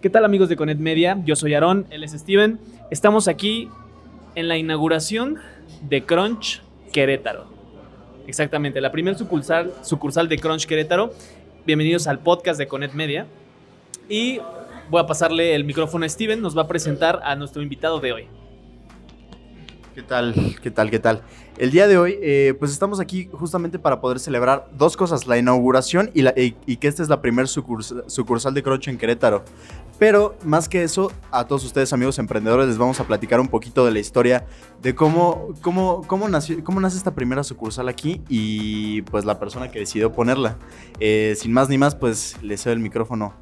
[0.00, 1.20] ¿Qué tal amigos de Conet Media?
[1.24, 2.60] Yo soy Aarón, él es Steven.
[2.88, 3.68] Estamos aquí
[4.36, 5.38] en la inauguración
[5.88, 7.46] de Crunch Querétaro.
[8.28, 11.12] Exactamente, la primera sucursal, sucursal de Crunch Querétaro.
[11.66, 13.26] Bienvenidos al podcast de Conet Media.
[14.08, 14.38] Y
[14.88, 18.12] voy a pasarle el micrófono a Steven, nos va a presentar a nuestro invitado de
[18.12, 18.28] hoy.
[19.96, 20.32] ¿Qué tal?
[20.62, 20.90] ¿Qué tal?
[20.92, 21.22] ¿Qué tal?
[21.58, 25.38] El día de hoy, eh, pues estamos aquí justamente para poder celebrar dos cosas, la
[25.38, 29.44] inauguración y, que esta es la primera sucursal, de Crunch en Querétaro.
[29.98, 33.84] Pero más que eso, a todos ustedes amigos emprendedores les vamos a platicar un poquito
[33.84, 34.46] de la historia
[34.80, 39.68] de cómo, cómo, cómo, nació, cómo nace esta primera sucursal aquí y pues la persona
[39.68, 40.56] que decidió ponerla.
[41.00, 43.34] Eh, sin más ni más, pues le cedo el micrófono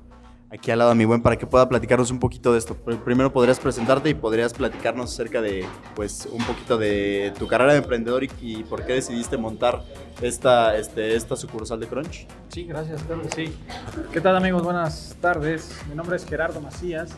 [0.50, 2.76] aquí al lado a mi buen para que pueda platicarnos un poquito de esto.
[2.84, 5.64] Pr- Primero podrías presentarte y podrías platicarnos acerca de,
[5.94, 9.82] pues, un poquito de tu carrera de emprendedor y, por qué decidiste montar
[10.22, 12.26] esta, este, esta sucursal de Crunch.
[12.48, 13.54] Sí, gracias, claro sí.
[14.12, 14.62] ¿Qué tal amigos?
[14.62, 15.76] Buenas tardes.
[15.88, 17.16] Mi nombre es Gerardo Macías.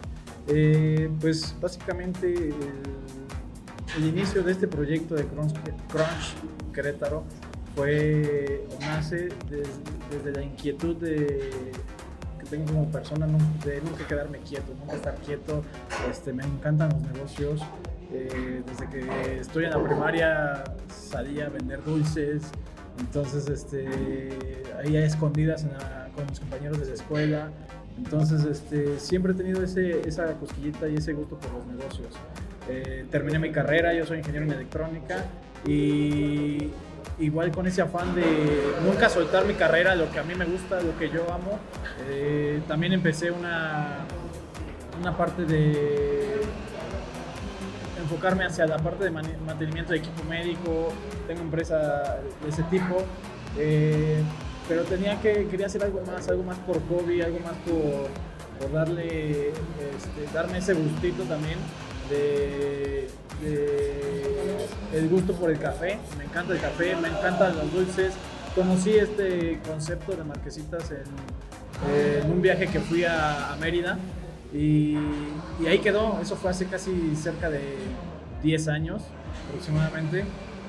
[0.51, 2.55] Eh, pues básicamente
[3.97, 5.53] el, inicio de este proyecto de Crunch,
[6.73, 7.25] Querétaro
[7.77, 9.69] fue, nace des-
[10.11, 11.51] desde la inquietud de,
[12.51, 15.63] tengo como persona nun- de nunca quedarme quieto, nunca estar quieto.
[16.11, 17.63] Este, me encantan los negocios.
[18.13, 22.43] Eh, desde que estoy en la primaria salía a vender dulces,
[22.99, 23.89] entonces, este,
[24.79, 27.51] ahí a escondidas en la- con mis compañeros de la escuela.
[27.99, 32.09] Entonces, este, siempre he tenido ese, esa cosquillita y ese gusto por los negocios.
[32.69, 35.25] Eh, terminé mi carrera, yo soy ingeniero en electrónica
[35.67, 36.71] y
[37.19, 40.81] igual con ese afán de nunca soltar mi carrera, lo que a mí me gusta,
[40.81, 41.59] lo que yo amo.
[42.09, 43.99] eh, también empecé una,
[45.01, 46.41] una parte de
[48.01, 50.93] enfocarme hacia la parte de mantenimiento de equipo médico,
[51.27, 52.97] tengo empresa de ese tipo,
[53.59, 54.23] eh,
[54.69, 58.09] pero tenía que, quería hacer algo más, algo más por hobby, algo más por,
[58.61, 61.59] por darle, este, darme ese gustito también
[62.09, 63.09] de,
[64.95, 68.15] el gusto por el café, me encanta el café, me encantan los dulces,
[68.55, 71.07] conocí este concepto de marquesitas en,
[72.31, 73.99] un viaje que fui a, a Mérida
[74.53, 74.97] y,
[75.61, 77.61] y ahí quedó, eso fue hace casi cerca de
[78.43, 79.03] 10 años
[79.49, 80.25] aproximadamente.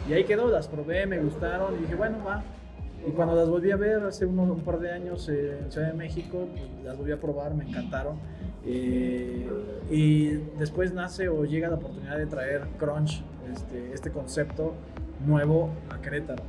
[0.08, 2.44] Y ahí quedó, las probé, me gustaron y dije, bueno, va.
[3.08, 5.88] Y cuando las volví a ver hace unos, un par de años eh, en Ciudad
[5.88, 8.18] de México, pues, las volví a probar, me encantaron.
[8.66, 9.48] Eh,
[9.90, 13.24] y después nace o llega la oportunidad de traer Crunch,
[13.54, 14.74] este, este concepto
[15.26, 16.44] nuevo a Querétaro.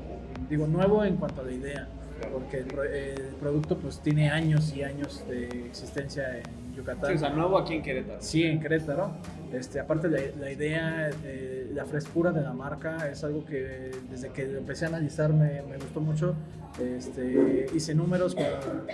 [0.49, 1.89] Digo nuevo en cuanto a la idea,
[2.33, 7.37] porque el, el producto pues tiene años y años de existencia en Yucatán.
[7.37, 8.21] nuevo aquí en Querétaro.
[8.23, 9.13] Sí, en Querétaro.
[9.53, 14.31] Este, aparte la, la idea, eh, la frescura de la marca es algo que desde
[14.31, 16.35] que empecé a analizar me, me gustó mucho.
[16.81, 18.45] Este, hice números, con-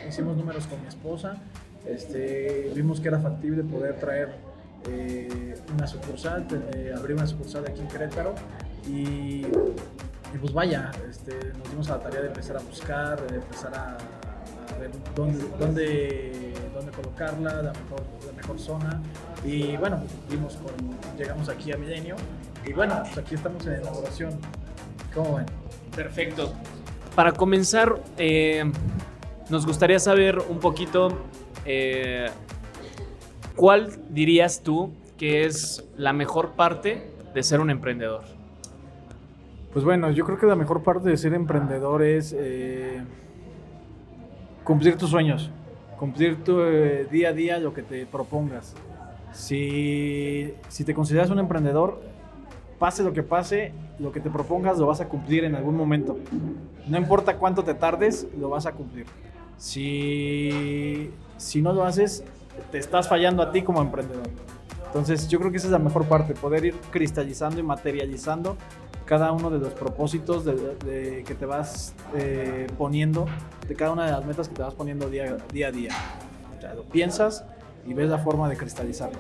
[0.09, 1.37] hicimos números con mi esposa.
[1.87, 4.31] Este, vimos que era factible poder traer
[4.91, 8.35] eh, una sucursal, eh, abrir una sucursal aquí en Querétaro
[8.89, 13.37] y, y pues vaya, este, nos dimos a la tarea de empezar a buscar, de
[13.37, 13.97] empezar a,
[14.75, 14.91] a ver
[15.61, 16.53] dónde
[16.97, 19.01] colocarla, la mejor, la mejor zona.
[19.45, 20.73] Y bueno, vimos con,
[21.17, 22.17] llegamos aquí a Milenio
[22.65, 24.39] y bueno, pues aquí estamos en elaboración.
[25.15, 25.47] ¿Cómo ven?
[25.95, 26.53] Perfecto.
[27.15, 28.65] Para comenzar, eh,
[29.49, 31.09] nos gustaría saber un poquito
[31.65, 32.27] eh,
[33.55, 38.25] cuál dirías tú que es la mejor parte de ser un emprendedor.
[39.73, 43.03] Pues bueno, yo creo que la mejor parte de ser emprendedor es eh,
[44.65, 45.51] cumplir tus sueños,
[45.99, 48.75] cumplir tu eh, día a día lo que te propongas.
[49.33, 52.01] Si, si te consideras un emprendedor,
[52.79, 56.19] pase lo que pase, lo que te propongas lo vas a cumplir en algún momento.
[56.87, 59.07] No importa cuánto te tardes, lo vas a cumplir.
[59.59, 62.25] Si, si no lo haces,
[62.71, 64.29] te estás fallando a ti como emprendedor.
[64.87, 68.57] Entonces yo creo que esa es la mejor parte, poder ir cristalizando y materializando
[69.07, 73.27] cada uno de los propósitos de, de- que te vas eh, poniendo,
[73.67, 75.91] de cada una de las metas que te vas poniendo día, día a día.
[76.57, 77.45] O sea, lo piensas
[77.87, 79.19] y ves la forma de cristalizarlo.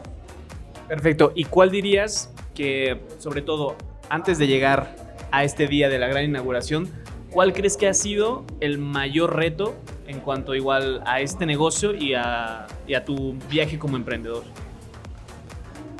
[0.88, 1.32] Perfecto.
[1.34, 3.76] ¿Y cuál dirías que, sobre todo,
[4.08, 4.94] antes de llegar
[5.31, 6.88] a este día de la gran inauguración,
[7.31, 9.75] cuál crees que ha sido el mayor reto
[10.06, 14.44] en cuanto igual a este negocio y a, y a tu viaje como emprendedor?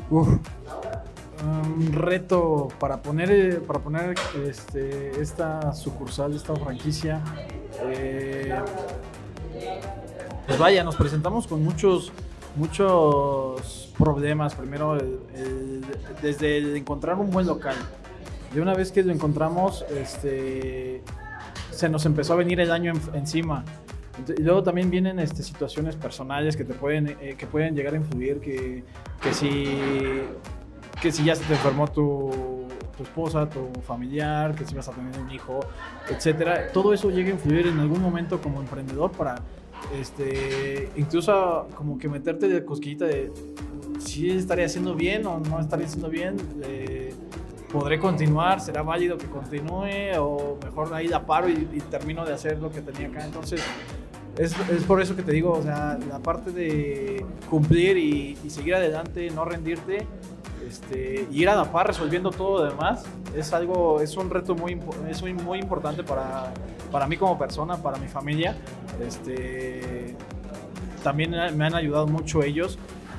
[0.09, 0.29] Uf.
[1.43, 4.15] Un reto para poner, para poner
[4.47, 7.21] este, esta sucursal, esta franquicia.
[7.83, 8.55] eh,
[10.47, 12.11] pues vaya, nos presentamos con muchos,
[12.55, 14.55] muchos problemas.
[14.55, 14.97] Primero,
[16.21, 17.75] desde el encontrar un buen local.
[18.53, 21.03] De una vez que lo encontramos, este,
[21.71, 23.63] se nos empezó a venir el año en- encima.
[24.35, 27.97] Y luego también vienen este, situaciones personales que te pueden, eh, que pueden llegar a
[27.97, 28.83] influir, que,
[29.21, 29.77] que, si,
[31.01, 32.31] que si ya se te enfermó tu,
[32.97, 35.59] tu esposa, tu familiar, que si vas a tener un hijo,
[36.09, 36.71] etcétera.
[36.71, 39.35] Todo eso llega a influir en algún momento como emprendedor para
[39.99, 43.31] este, incluso como que meterte de cosquillita de
[43.99, 46.35] si estaría haciendo bien o no estaría haciendo bien.
[46.63, 47.13] eh,
[47.71, 48.61] ¿Podré continuar?
[48.61, 50.17] ¿Será válido que continúe?
[50.19, 53.25] ¿O mejor ahí la paro y, y termino de hacer lo que tenía acá?
[53.25, 53.61] Entonces,
[54.37, 58.49] es, es por eso que te digo, o sea, la parte de cumplir y, y
[58.49, 60.07] seguir adelante, no rendirte,
[60.67, 63.05] este, y ir a la par resolviendo todo lo demás,
[63.35, 64.79] es algo, es un reto muy,
[65.09, 66.51] es muy, muy importante para,
[66.91, 68.55] para mí como persona, para mi familia.
[69.01, 70.15] Este,
[71.03, 72.77] también me han ayudado mucho ellos.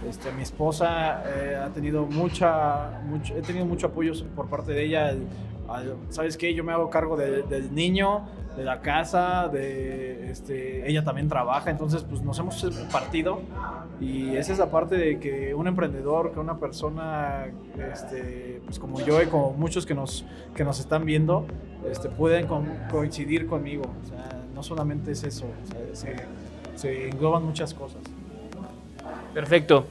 [0.08, 4.84] Este, mi esposa eh, ha tenido mucha, mucho, he tenido mucho apoyo por parte de
[4.84, 5.08] ella.
[5.08, 5.26] al-
[5.68, 6.54] al- ¿Sabes qué?
[6.54, 8.26] Yo me hago cargo de- del niño,
[8.58, 12.60] de la casa, de, este, ella también trabaja, entonces pues nos hemos
[12.90, 13.40] partido
[14.00, 17.46] y esa es la parte de que un emprendedor, que una persona
[17.92, 20.24] este, pues como yo y como muchos que nos,
[20.56, 21.46] que nos están viendo,
[21.88, 22.48] este, pueden
[22.90, 23.84] coincidir conmigo.
[24.54, 25.46] No solamente es eso,
[26.74, 28.02] se engloban muchas cosas.
[29.32, 29.86] Perfecto.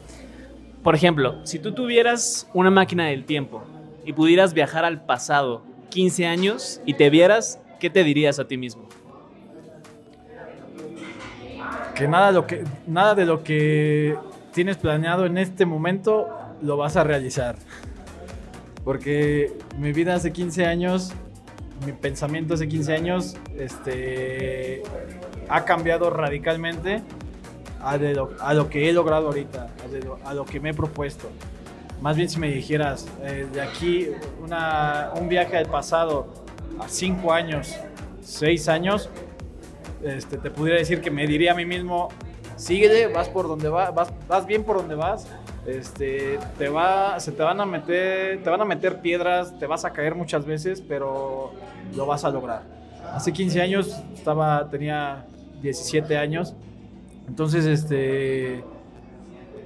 [0.83, 3.63] Por ejemplo, si tú tuvieras una máquina del tiempo
[4.05, 8.57] y pudieras viajar al pasado 15 años y te vieras, ¿qué te dirías a ti
[8.57, 8.87] mismo?
[11.97, 14.15] que nada, lo que nada de lo que
[14.53, 16.29] tienes planeado en este momento
[16.61, 17.55] lo vas a realizar.
[18.83, 21.11] Porque mi vida hace 15 años,
[21.85, 24.83] mi pensamiento hace 15 años, este,
[25.49, 27.01] ha cambiado radicalmente
[27.81, 30.59] a, de lo, a lo que he logrado ahorita, a, de lo, a lo que
[30.59, 31.29] me he propuesto.
[31.99, 34.07] Más bien si me dijeras, eh, de aquí
[34.43, 36.46] una, un viaje al pasado
[36.79, 37.75] a 5 años,
[38.21, 39.09] 6 años,
[40.03, 42.09] este, te pudiera decir que me diría a mí mismo,
[42.55, 43.93] síguele, vas por donde vas,
[44.27, 45.27] vas, bien por donde vas,
[45.65, 49.85] este, te va, se te van a meter, te van a meter piedras, te vas
[49.85, 51.51] a caer muchas veces, pero
[51.95, 52.63] lo vas a lograr.
[53.13, 55.25] Hace 15 años estaba, tenía
[55.61, 56.55] 17 años,
[57.27, 58.63] entonces, este,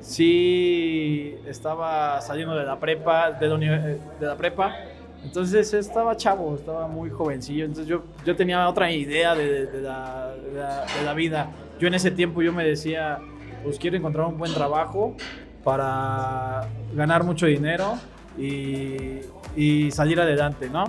[0.02, 4.76] sí estaba saliendo de la prepa, de la prepa.
[5.24, 7.66] Entonces estaba chavo, estaba muy jovencillo.
[7.66, 11.50] Entonces yo, yo tenía otra idea de, de la, de la- de la vida.
[11.80, 13.20] Yo en ese tiempo yo me decía,
[13.64, 15.16] pues quiero encontrar un buen trabajo
[15.64, 17.94] para ganar mucho dinero
[18.38, 19.20] y,
[19.56, 20.86] y salir adelante, ¿no?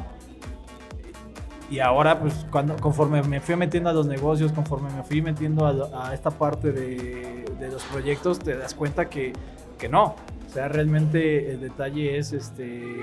[1.70, 5.66] Y ahora, pues, cuando, conforme me fui metiendo a los negocios, conforme me fui metiendo
[5.66, 9.32] a, esta parte de los proyectos, te das cuenta que,
[9.78, 10.14] que no.
[10.46, 12.96] O sea, realmente el detalle es, este,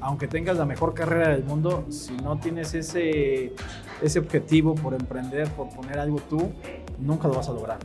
[0.00, 3.52] aunque tengas la mejor carrera del mundo, si no tienes ese,
[4.02, 6.52] ese objetivo por emprender, por poner algo tú,
[6.98, 7.78] nunca lo vas a lograr.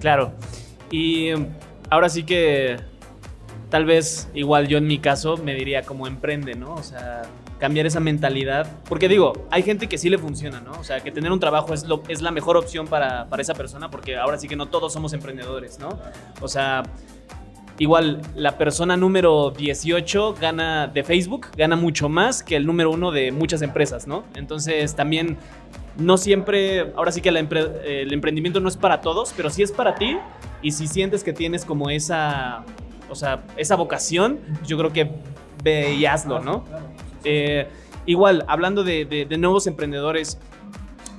[0.00, 0.32] Claro.
[0.90, 1.30] Y
[1.90, 2.76] ahora sí que
[3.70, 6.74] tal vez igual yo en mi caso me diría como emprende, ¿no?
[6.74, 7.22] O sea,
[7.58, 8.66] cambiar esa mentalidad.
[8.88, 10.72] Porque digo, hay gente que sí le funciona, ¿no?
[10.72, 13.54] O sea, que tener un trabajo es, lo, es la mejor opción para, para esa
[13.54, 15.88] persona porque ahora sí que no todos somos emprendedores, ¿no?
[16.40, 16.82] O sea,
[17.78, 23.10] igual la persona número 18 gana de Facebook, gana mucho más que el número uno
[23.10, 24.24] de muchas empresas, ¿no?
[24.34, 25.36] Entonces también
[25.96, 29.62] no siempre, ahora sí que la empre- el emprendimiento no es para todos, pero sí
[29.62, 30.16] es para ti.
[30.62, 32.64] Y si sientes que tienes como esa,
[33.10, 35.10] o sea, esa vocación, yo creo que
[35.64, 36.64] ve y hazlo, ¿no?
[37.24, 37.66] Eh,
[38.06, 40.38] igual, hablando de nuevos emprendedores,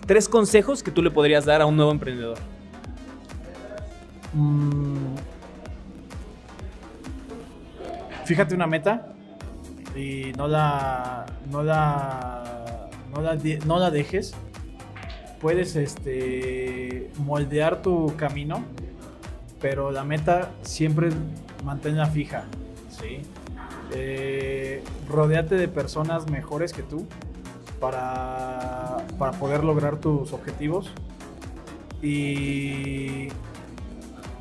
[0.07, 2.37] tres consejos que tú le podrías dar a un nuevo emprendedor.
[4.33, 5.12] Mm,
[8.25, 9.13] fíjate una meta
[9.95, 14.33] y no la no la no la, no la dejes.
[15.39, 18.63] Puedes este moldear tu camino
[19.61, 21.09] pero la meta siempre
[21.63, 22.43] manténla fija
[22.89, 23.21] sí
[23.95, 27.05] Eh, rodéate de personas mejores que tú
[27.79, 30.89] para, para poder lograr tus objetivos
[32.01, 33.27] y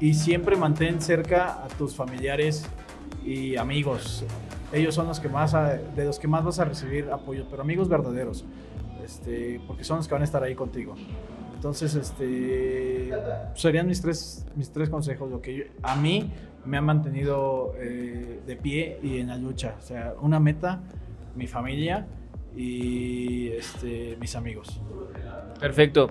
[0.01, 2.65] y siempre mantén cerca a tus familiares
[3.25, 4.25] y amigos.
[4.73, 7.89] Ellos son los que más de los que más vas a recibir apoyo, pero amigos
[7.89, 8.45] verdaderos,
[9.05, 10.95] este, porque son los que van a estar ahí contigo.
[11.55, 13.13] Entonces, este,
[13.55, 16.33] serían mis tres, mis tres consejos, lo que a mí
[16.65, 19.77] me ha mantenido eh, de pie y en la lucha.
[19.79, 20.81] O sea, una meta,
[21.37, 22.07] mi familia
[22.57, 24.81] y este, mis amigos.
[25.61, 26.11] Perfecto.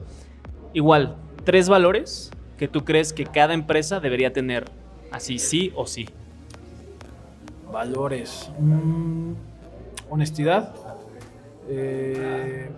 [0.74, 4.65] Igual, tres valores que tú crees que cada empresa debería tener,
[5.12, 6.08] así sí o sí.
[7.72, 8.51] Valores.
[8.60, 9.34] Mm,
[10.10, 10.74] honestidad.
[11.70, 12.70] eh,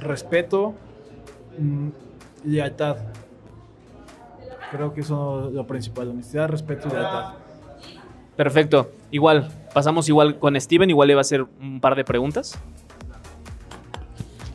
[0.00, 0.74] respeto.
[1.58, 1.88] mm,
[2.44, 2.96] lealtad.
[4.70, 7.34] Creo que eso es lo principal, honestidad, respeto y lealtad.
[8.36, 8.90] Perfecto.
[9.10, 12.58] Igual, pasamos igual con Steven, igual le va a hacer un par de preguntas.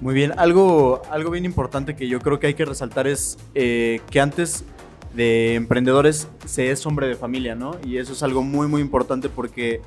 [0.01, 4.01] Muy bien, algo, algo bien importante que yo creo que hay que resaltar es eh,
[4.09, 4.63] que antes
[5.13, 7.77] de emprendedores se es hombre de familia, ¿no?
[7.83, 9.81] Y eso es algo muy, muy importante porque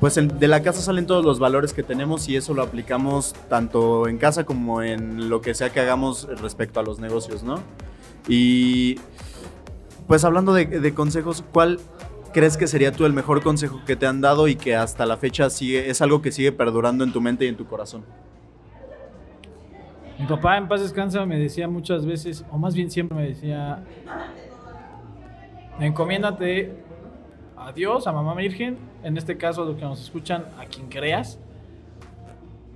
[0.00, 4.08] pues de la casa salen todos los valores que tenemos y eso lo aplicamos tanto
[4.08, 7.60] en casa como en lo que sea que hagamos respecto a los negocios, ¿no?
[8.26, 8.96] Y
[10.08, 11.78] pues hablando de, de consejos, ¿cuál
[12.32, 15.16] crees que sería tú el mejor consejo que te han dado y que hasta la
[15.16, 18.04] fecha sigue, es algo que sigue perdurando en tu mente y en tu corazón?
[20.18, 23.84] Mi papá en paz descansa me decía muchas veces, o más bien siempre me decía,
[25.86, 26.72] encomiéndate
[27.56, 31.38] a Dios, a Mamá Virgen, en este caso los que nos escuchan, a quien creas,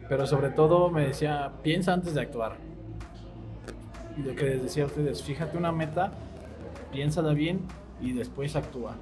[0.08, 2.56] pero sobre todo me decía, piensa antes de actuar.
[4.16, 6.12] Y lo que les decía a ustedes, fíjate una meta,
[6.92, 7.60] piénsala bien
[8.00, 8.94] y después actúa.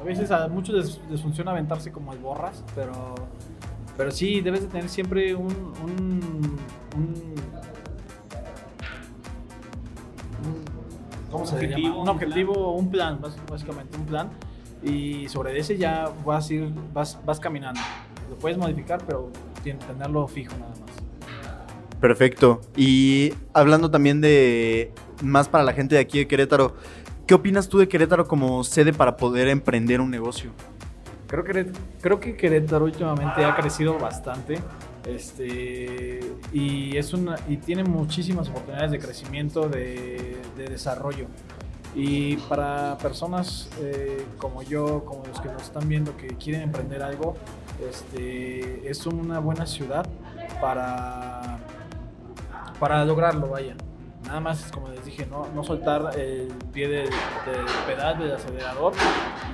[0.00, 3.14] A veces a muchos les, funciona aventarse como al borras, pero,
[3.96, 5.72] pero sí, debes de tener siempre un-
[11.36, 11.94] ¿cómo se Objetivo, llama?
[11.96, 14.30] Un un objetivo, un plan, bás- básicamente un plan.
[14.82, 17.80] Y sobre ese ya vas a ir, vas, vas caminando.
[18.28, 19.30] Lo puedes modificar, pero
[19.62, 20.80] tenerlo fijo nada más.
[22.00, 22.60] Perfecto.
[22.76, 26.74] Y hablando también de más para la gente de aquí de Querétaro,
[27.26, 30.50] ¿qué opinas tú de Querétaro como sede para poder emprender un negocio?
[31.26, 34.58] Creo que, creo que Querétaro últimamente ha crecido bastante.
[35.06, 36.20] Este,
[36.52, 41.26] y, es una, y tiene muchísimas oportunidades de crecimiento, de, de desarrollo.
[41.94, 47.02] Y para personas eh, como yo, como los que nos están viendo, que quieren emprender
[47.02, 47.36] algo,
[47.88, 50.06] este, es una buena ciudad
[50.60, 51.58] para,
[52.80, 53.76] para lograrlo, vaya.
[54.26, 58.92] Nada más, como les dije, no, no soltar el pie del, del pedal, del acelerador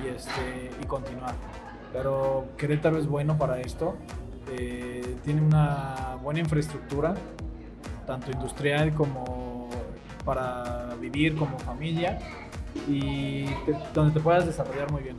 [0.03, 1.35] y, este, y continuar.
[1.93, 3.95] Pero Querétaro es bueno para esto.
[4.51, 7.15] eh, tiene una buena infraestructura,
[8.05, 9.69] tanto industrial como
[10.25, 12.19] para vivir como familia,
[12.87, 13.45] y
[13.93, 15.15] donde te puedas desarrollar muy bien.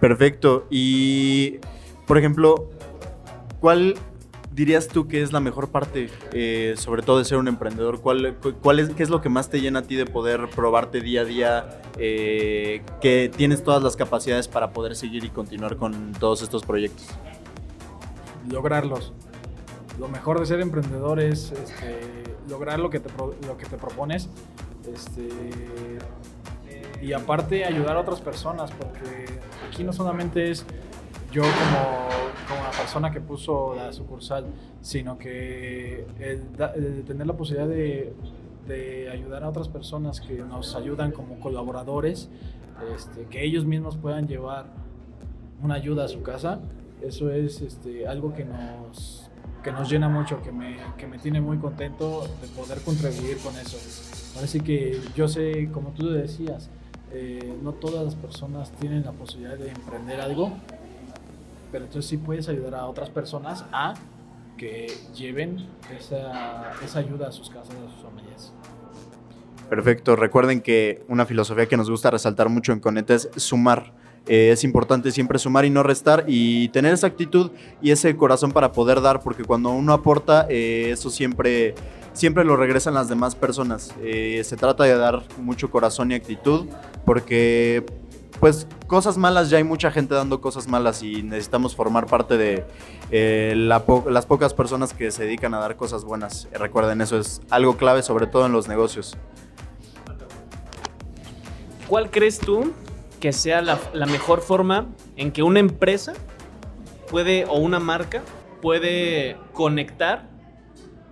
[0.00, 0.66] Perfecto.
[0.70, 1.58] Y,
[2.06, 2.68] por ejemplo,
[3.60, 3.94] ¿cuál
[4.52, 8.00] dirías tú que es la mejor parte, eh, sobre todo de ser un emprendedor?
[8.00, 10.48] ¿Cuál, cu- cuál es, ¿Qué es lo que más te llena a ti de poder
[10.54, 11.78] probarte día a día?
[11.98, 17.06] eh, que tienes todas las capacidades para poder seguir y continuar con todos estos proyectos.
[18.48, 19.12] Lograrlos.
[19.98, 22.00] Lo mejor de ser emprendedor es este,
[22.48, 23.10] lograr lo que te,
[23.46, 24.28] lo que te propones.
[24.92, 25.28] Este,
[27.02, 29.26] y aparte ayudar a otras personas, porque
[29.68, 30.64] aquí no solamente es
[31.32, 32.08] yo como,
[32.48, 34.46] como la persona que puso la sucursal,
[34.80, 36.06] sino que
[37.06, 38.12] tener la posibilidad de,
[38.66, 42.28] de ayudar a otras personas que nos ayudan como colaboradores,
[42.94, 44.66] este, que ellos mismos puedan llevar
[45.62, 46.60] una ayuda a su casa,
[47.06, 49.30] eso es este, algo que nos,
[49.62, 53.54] que nos llena mucho, que me, que me tiene muy contento de poder contribuir con
[53.56, 53.78] eso.
[54.34, 56.70] Parece que yo sé, como tú decías,
[57.12, 60.52] eh, no todas las personas tienen la posibilidad de emprender algo,
[61.70, 63.94] pero entonces sí puedes ayudar a otras personas a
[64.56, 65.66] que lleven
[65.98, 68.52] esa, esa ayuda a sus casas, a sus familias.
[69.68, 70.16] Perfecto.
[70.16, 73.92] Recuerden que una filosofía que nos gusta resaltar mucho en Coneta es sumar.
[74.28, 77.50] Eh, es importante siempre sumar y no restar y tener esa actitud
[77.80, 81.74] y ese corazón para poder dar, porque cuando uno aporta, eh, eso siempre,
[82.12, 83.92] siempre lo regresan las demás personas.
[84.00, 86.66] Eh, se trata de dar mucho corazón y actitud,
[87.04, 87.84] porque
[88.38, 92.64] pues cosas malas, ya hay mucha gente dando cosas malas y necesitamos formar parte de
[93.12, 96.48] eh, la po- las pocas personas que se dedican a dar cosas buenas.
[96.52, 99.16] Eh, recuerden, eso es algo clave, sobre todo en los negocios.
[101.88, 102.72] ¿Cuál crees tú
[103.22, 106.12] que sea la, mejor forma en que una empresa
[107.08, 108.20] puede o una marca
[108.60, 110.28] puede conectar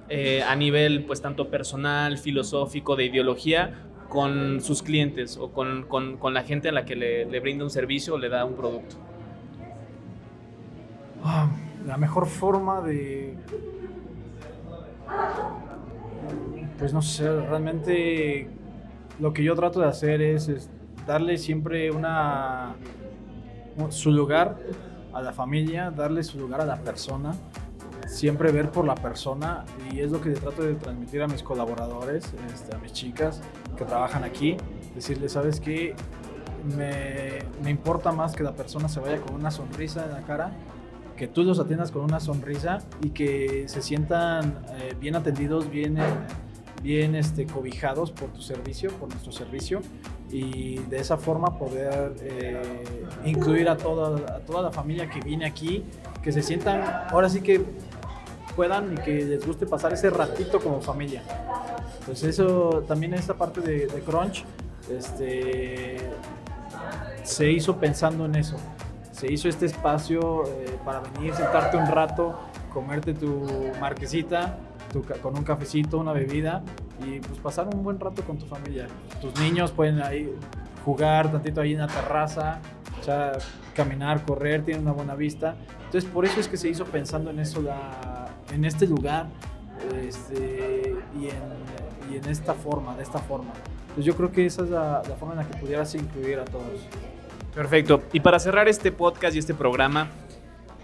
[0.09, 6.35] eh, a nivel pues tanto personal, filosófico, de ideología con sus clientes o con, con-
[6.35, 8.97] la gente a la que le, brinda un servicio o le da un producto?
[11.23, 11.49] Ah,
[11.87, 13.37] La mejor forma de...
[16.77, 18.49] Pues no sé, realmente
[19.21, 20.49] lo que yo trato de hacer es
[21.07, 22.75] darle siempre una
[23.89, 24.59] su lugar
[25.13, 27.35] a la familia, darle su lugar a la persona,
[28.07, 32.33] siempre ver por la persona y es lo que trato de transmitir a mis colaboradores,
[32.53, 33.41] este, a mis chicas
[33.77, 34.57] que trabajan aquí,
[34.95, 35.95] decirles, ¿sabes qué?
[36.77, 40.53] Me, me importa más que la persona se vaya con una sonrisa en la cara
[41.21, 45.99] que tú los atiendas con una sonrisa y que se sientan eh, bien atendidos, bien,
[46.83, 49.83] bien este, cobijados por tu servicio, por nuestro servicio,
[50.33, 52.63] y de esa forma poder eh,
[53.25, 55.85] incluir a toda, a toda la familia que viene aquí,
[56.23, 57.61] que se sientan, ahora sí que
[58.55, 61.23] puedan y que les guste pasar ese ratito como familia.
[62.01, 64.45] Entonces eso también esta parte de, de Crunch
[64.91, 65.97] este,
[67.23, 68.57] se hizo pensando en eso.
[69.13, 72.39] Se hizo este espacio eh, para venir, sentarte un rato,
[72.73, 73.47] comerte tu
[73.81, 74.59] marquesita
[74.93, 76.63] tu con un cafecito, una bebida
[77.07, 78.87] y pues pasar un buen rato con tu familia.
[79.21, 80.33] Tus niños pueden ahí
[80.85, 82.61] jugar tantito ahí en la terraza,
[83.01, 83.33] o sea,
[83.75, 85.57] caminar, correr, tienen una buena vista.
[85.85, 89.27] Entonces por eso es que se hizo pensando en eso, la, en este lugar
[90.03, 93.53] este, y, en, y en esta forma, de esta forma.
[93.95, 96.45] Pues yo creo que esa es la, la forma en la que pudieras incluir a
[96.45, 96.87] todos.
[97.55, 98.03] Perfecto.
[98.13, 100.09] Y para cerrar este podcast y este programa,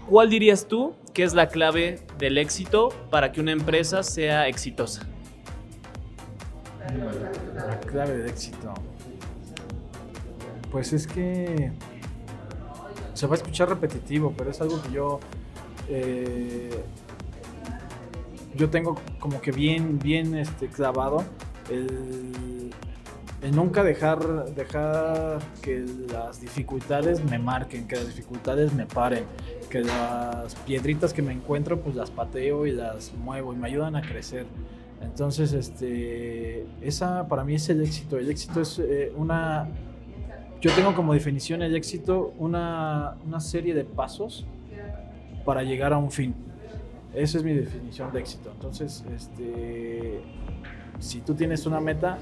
[0.09, 5.07] ¿cuál dirías tú que es la clave del éxito para que una empresa sea exitosa?
[7.55, 8.73] La clave de éxito.
[10.71, 11.71] Pues es que
[13.13, 15.19] se va a escuchar repetitivo, pero es algo que yo
[15.89, 16.83] eh,
[18.55, 21.23] yo tengo como que bien bien este clavado
[21.69, 22.71] el,
[23.41, 29.25] el nunca dejar dejar que las dificultades me marquen, que las dificultades me paren,
[29.67, 33.95] que las piedritas que me encuentro pues las pateo y las muevo y me ayudan
[33.95, 34.45] a crecer.
[35.01, 38.17] Entonces, este, esa para mí es el éxito.
[38.17, 39.67] El éxito es eh, una,
[40.59, 44.45] yo tengo como definición el éxito una, una serie de pasos
[45.45, 46.33] para llegar a un fin.
[47.13, 48.51] Esa es mi definición de éxito.
[48.51, 50.21] Entonces, este,
[50.99, 52.17] si tú tienes una meta,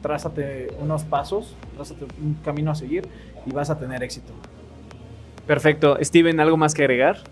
[0.00, 3.06] trázate unos pasos, trázate un camino a seguir
[3.46, 4.32] y vas a tener éxito.
[5.50, 5.98] Perfecto.
[6.00, 7.24] Steven, ¿algo más que agregar?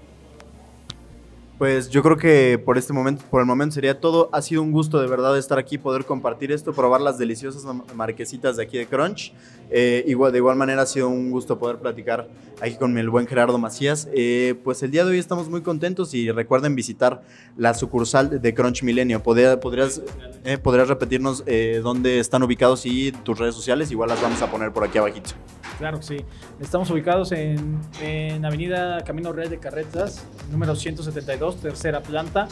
[1.56, 4.28] Pues yo creo que por este momento, por el momento sería todo.
[4.32, 7.84] Ha sido un gusto de verdad estar aquí, poder compartir esto, probar las deliciosas ma-
[7.94, 9.32] marquesitas de aquí de Crunch.
[9.70, 12.26] Eh, de igual manera ha sido un gusto poder platicar
[12.60, 14.08] aquí con el buen Gerardo Macías.
[14.12, 17.22] Eh, pues el día de hoy estamos muy contentos y recuerden visitar
[17.56, 19.22] la sucursal de Crunch Milenio.
[19.22, 20.02] Podría- podrías,
[20.44, 23.92] eh, podrías repetirnos eh, dónde están ubicados y tus redes sociales.
[23.92, 25.30] Igual las vamos a poner por aquí abajito.
[25.76, 26.24] Claro que sí.
[26.60, 32.48] Estamos ubicados en, en Avenida Camino Real de Carretas, número 172, tercera planta,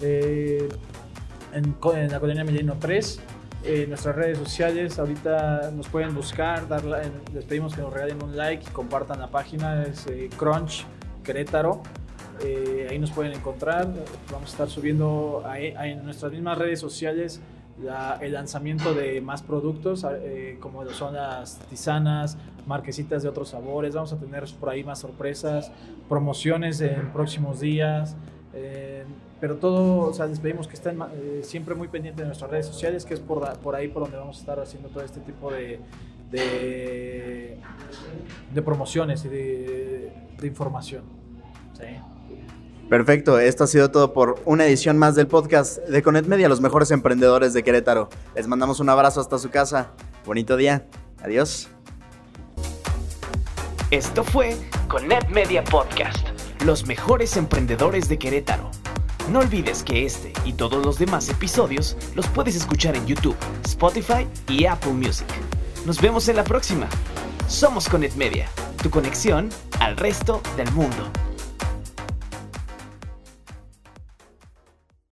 [0.00, 0.66] eh,
[1.52, 1.74] en,
[2.10, 3.20] la colonia Milenio 3.
[3.62, 7.02] Eh, nuestras redes sociales, ahorita nos pueden buscar, la-
[7.34, 10.86] les pedimos que nos regalen un like y compartan la página, es eh, Crunch
[11.22, 11.82] Querétaro.
[12.42, 13.86] Eh, ahí nos pueden encontrar.
[14.32, 17.42] Vamos a estar subiendo en nuestras mismas redes sociales
[18.20, 23.94] el lanzamiento de más productos, eh, como son las tisanas, marquesitas de otros sabores.
[23.94, 25.70] Vamos a tener por ahí más sorpresas,
[26.08, 28.16] promociones en próximos días.
[28.54, 29.04] eh,
[29.40, 32.66] pero todo, o sea, les pedimos que estén eh, siempre muy pendientes de nuestras redes
[32.66, 33.42] sociales, que es por,
[33.74, 35.80] ahí por donde vamos a estar haciendo todo este tipo de,
[36.30, 37.58] de,
[38.52, 41.04] de promociones y de, de información.
[41.72, 41.86] Sí.
[42.90, 46.60] Perfecto, esto ha sido todo por una edición más del podcast de Conet Media, los
[46.60, 48.08] mejores emprendedores de Querétaro.
[48.34, 49.92] Les mandamos un abrazo hasta su casa.
[50.26, 50.88] Bonito día.
[51.22, 51.68] Adiós.
[53.92, 54.56] Esto fue
[54.88, 56.30] Conet Media Podcast,
[56.64, 58.72] los mejores emprendedores de Querétaro.
[59.30, 64.26] No olvides que este y todos los demás episodios los puedes escuchar en YouTube, Spotify
[64.48, 65.28] y Apple Music.
[65.86, 66.88] Nos vemos en la próxima.
[67.46, 68.48] Somos Conet Media,
[68.82, 69.48] tu conexión
[69.78, 71.12] al resto del mundo.